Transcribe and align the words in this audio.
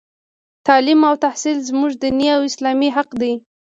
تـعلـيم 0.67 0.99
او 1.09 1.15
تحـصيل 1.23 1.57
زمـوږ 1.69 1.93
دينـي 2.01 2.27
او 2.35 2.41
اسـلامي 2.49 2.89
حـق 2.95 3.09
دى. 3.21 3.33